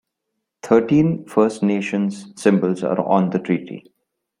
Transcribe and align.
Thirteen 0.63 1.27
First 1.27 1.61
Nations 1.61 2.33
symbols 2.35 2.83
are 2.83 2.99
on 3.01 3.29
the 3.29 3.37
treaty. 3.37 3.93